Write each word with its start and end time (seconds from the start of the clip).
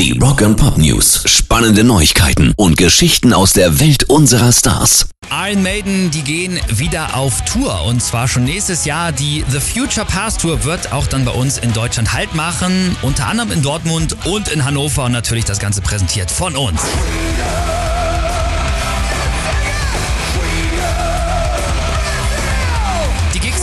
Die 0.00 0.18
Rock 0.18 0.40
and 0.40 0.56
Pop 0.56 0.78
News. 0.78 1.24
Spannende 1.26 1.84
Neuigkeiten 1.84 2.54
und 2.56 2.78
Geschichten 2.78 3.34
aus 3.34 3.52
der 3.52 3.80
Welt 3.80 4.04
unserer 4.04 4.50
Stars. 4.50 5.10
Iron 5.30 5.62
Maiden, 5.62 6.10
die 6.10 6.22
gehen 6.22 6.58
wieder 6.70 7.14
auf 7.14 7.44
Tour 7.44 7.84
und 7.84 8.02
zwar 8.02 8.26
schon 8.26 8.44
nächstes 8.44 8.86
Jahr. 8.86 9.12
Die 9.12 9.44
The 9.50 9.60
Future 9.60 10.06
Past 10.06 10.40
Tour 10.40 10.64
wird 10.64 10.90
auch 10.94 11.06
dann 11.06 11.26
bei 11.26 11.32
uns 11.32 11.58
in 11.58 11.74
Deutschland 11.74 12.14
Halt 12.14 12.34
machen, 12.34 12.96
unter 13.02 13.26
anderem 13.26 13.52
in 13.52 13.60
Dortmund 13.60 14.16
und 14.24 14.48
in 14.48 14.64
Hannover 14.64 15.04
und 15.04 15.12
natürlich 15.12 15.44
das 15.44 15.58
Ganze 15.58 15.82
präsentiert 15.82 16.30
von 16.30 16.56
uns. 16.56 16.80
Die 16.80 17.69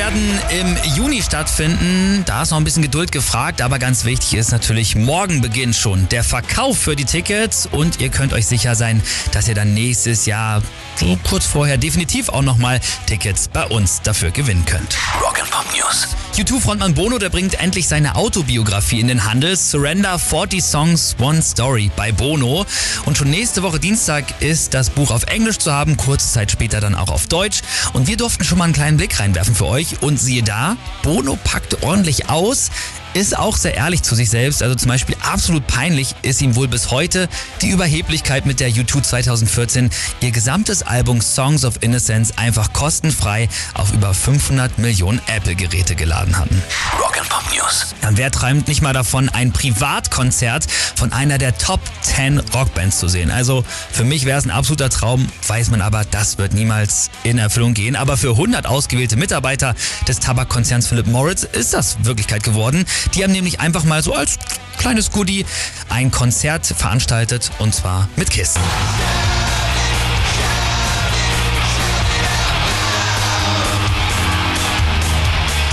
werden 0.00 0.40
im 0.58 0.94
Juni 0.96 1.20
stattfinden. 1.20 2.22
Da 2.24 2.40
ist 2.40 2.52
noch 2.52 2.56
ein 2.56 2.64
bisschen 2.64 2.82
Geduld 2.82 3.12
gefragt, 3.12 3.60
aber 3.60 3.78
ganz 3.78 4.06
wichtig 4.06 4.32
ist 4.32 4.50
natürlich, 4.50 4.96
morgen 4.96 5.42
beginnt 5.42 5.76
schon 5.76 6.08
der 6.08 6.24
Verkauf 6.24 6.78
für 6.78 6.96
die 6.96 7.04
Tickets 7.04 7.68
und 7.70 8.00
ihr 8.00 8.08
könnt 8.08 8.32
euch 8.32 8.46
sicher 8.46 8.74
sein, 8.74 9.02
dass 9.32 9.46
ihr 9.46 9.54
dann 9.54 9.74
nächstes 9.74 10.24
Jahr 10.24 10.62
so 10.96 11.18
kurz 11.28 11.44
vorher 11.44 11.76
definitiv 11.76 12.30
auch 12.30 12.40
nochmal 12.40 12.80
Tickets 13.04 13.48
bei 13.48 13.66
uns 13.66 14.00
dafür 14.00 14.30
gewinnen 14.30 14.64
könnt. 14.64 14.96
Rock 15.22 15.38
and 15.38 15.50
Pop 15.50 15.66
News. 15.76 16.08
U2-Frontmann 16.40 16.94
Bono, 16.94 17.18
der 17.18 17.28
bringt 17.28 17.60
endlich 17.60 17.86
seine 17.86 18.14
Autobiografie 18.16 19.00
in 19.00 19.08
den 19.08 19.26
Handel. 19.26 19.56
Surrender 19.56 20.18
40 20.18 20.64
Songs, 20.64 21.16
One 21.18 21.42
Story 21.42 21.90
bei 21.96 22.12
Bono. 22.12 22.64
Und 23.04 23.18
schon 23.18 23.28
nächste 23.28 23.62
Woche 23.62 23.78
Dienstag 23.78 24.24
ist 24.40 24.72
das 24.72 24.88
Buch 24.88 25.10
auf 25.10 25.24
Englisch 25.24 25.58
zu 25.58 25.70
haben, 25.70 25.98
kurze 25.98 26.32
Zeit 26.32 26.50
später 26.50 26.80
dann 26.80 26.94
auch 26.94 27.10
auf 27.10 27.26
Deutsch. 27.26 27.60
Und 27.92 28.06
wir 28.06 28.16
durften 28.16 28.44
schon 28.44 28.56
mal 28.56 28.64
einen 28.64 28.72
kleinen 28.72 28.96
Blick 28.96 29.20
reinwerfen 29.20 29.54
für 29.54 29.66
euch. 29.66 29.89
Und 30.00 30.18
siehe 30.18 30.42
da, 30.42 30.76
Bono 31.02 31.36
packt 31.42 31.82
ordentlich 31.82 32.28
aus 32.28 32.70
ist 33.14 33.36
auch 33.36 33.56
sehr 33.56 33.74
ehrlich 33.74 34.02
zu 34.02 34.14
sich 34.14 34.30
selbst. 34.30 34.62
Also 34.62 34.74
zum 34.74 34.88
Beispiel 34.88 35.16
absolut 35.20 35.66
peinlich 35.66 36.14
ist 36.22 36.40
ihm 36.42 36.56
wohl 36.56 36.68
bis 36.68 36.90
heute 36.90 37.28
die 37.62 37.70
Überheblichkeit, 37.70 38.46
mit 38.46 38.60
der 38.60 38.70
U2 38.70 39.02
2014 39.02 39.90
ihr 40.20 40.30
gesamtes 40.30 40.82
Album 40.82 41.20
Songs 41.20 41.64
of 41.64 41.74
Innocence 41.80 42.38
einfach 42.38 42.72
kostenfrei 42.72 43.48
auf 43.74 43.92
über 43.92 44.14
500 44.14 44.78
Millionen 44.78 45.20
Apple-Geräte 45.26 45.94
geladen 45.94 46.38
hatten. 46.38 46.62
Rock 46.98 47.18
and 47.18 47.28
Pop 47.28 47.42
News. 47.52 47.94
Ja, 48.02 48.10
wer 48.12 48.30
träumt 48.30 48.68
nicht 48.68 48.82
mal 48.82 48.92
davon, 48.92 49.28
ein 49.28 49.52
Privatkonzert 49.52 50.66
von 50.94 51.12
einer 51.12 51.38
der 51.38 51.56
Top 51.58 51.80
10 52.02 52.38
Rockbands 52.54 52.98
zu 52.98 53.08
sehen? 53.08 53.30
Also 53.30 53.64
für 53.90 54.04
mich 54.04 54.24
wäre 54.24 54.38
es 54.38 54.44
ein 54.44 54.50
absoluter 54.50 54.90
Traum, 54.90 55.28
weiß 55.46 55.70
man 55.70 55.82
aber, 55.82 56.04
das 56.04 56.38
wird 56.38 56.54
niemals 56.54 57.10
in 57.24 57.38
Erfüllung 57.38 57.74
gehen. 57.74 57.96
Aber 57.96 58.16
für 58.16 58.30
100 58.30 58.66
ausgewählte 58.66 59.16
Mitarbeiter 59.16 59.74
des 60.06 60.20
Tabakkonzerns 60.20 60.86
Philip 60.86 61.06
Morris 61.06 61.44
ist 61.44 61.74
das 61.74 62.04
Wirklichkeit 62.04 62.42
geworden. 62.42 62.84
Die 63.14 63.24
haben 63.24 63.32
nämlich 63.32 63.60
einfach 63.60 63.84
mal 63.84 64.02
so 64.02 64.14
als 64.14 64.38
kleines 64.78 65.10
Goodie 65.10 65.44
ein 65.88 66.10
Konzert 66.10 66.66
veranstaltet 66.66 67.50
und 67.58 67.74
zwar 67.74 68.08
mit 68.16 68.30
Kiss. 68.30 68.54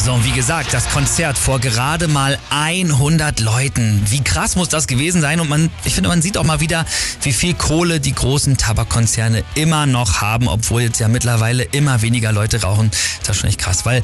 So, 0.07 0.13
und 0.13 0.23
wie 0.23 0.31
gesagt, 0.31 0.73
das 0.73 0.87
Konzert 0.87 1.37
vor 1.37 1.59
gerade 1.59 2.07
mal 2.07 2.39
100 2.49 3.41
Leuten. 3.41 4.01
Wie 4.09 4.23
krass 4.23 4.55
muss 4.55 4.69
das 4.69 4.87
gewesen 4.87 5.19
sein? 5.19 5.41
Und 5.41 5.49
man, 5.49 5.69
ich 5.83 5.95
finde, 5.95 6.07
man 6.07 6.21
sieht 6.21 6.37
auch 6.37 6.45
mal 6.45 6.61
wieder, 6.61 6.85
wie 7.23 7.33
viel 7.33 7.53
Kohle 7.53 7.99
die 7.99 8.15
großen 8.15 8.55
Tabakkonzerne 8.55 9.43
immer 9.55 9.85
noch 9.85 10.21
haben, 10.21 10.47
obwohl 10.47 10.83
jetzt 10.83 11.01
ja 11.01 11.09
mittlerweile 11.09 11.63
immer 11.63 12.01
weniger 12.01 12.31
Leute 12.31 12.61
rauchen. 12.61 12.89
Das 13.25 13.35
ist 13.35 13.41
schon 13.41 13.49
echt 13.49 13.59
krass, 13.59 13.85
weil 13.85 14.01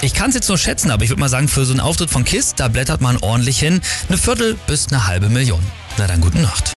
ich 0.00 0.14
kann 0.14 0.30
es 0.30 0.36
jetzt 0.36 0.48
nur 0.48 0.58
schätzen, 0.58 0.90
aber 0.90 1.02
ich 1.04 1.10
würde 1.10 1.20
mal 1.20 1.28
sagen, 1.28 1.48
für 1.48 1.64
so 1.64 1.72
einen 1.72 1.80
Auftritt 1.80 2.10
von 2.10 2.24
KISS, 2.24 2.54
da 2.54 2.68
blättert 2.68 3.00
man 3.00 3.16
ordentlich 3.18 3.58
hin. 3.58 3.80
Eine 4.08 4.18
Viertel 4.18 4.56
bis 4.66 4.88
eine 4.88 5.06
halbe 5.06 5.28
Million. 5.28 5.60
Na 5.96 6.06
dann, 6.06 6.20
gute 6.20 6.38
Nacht. 6.38 6.72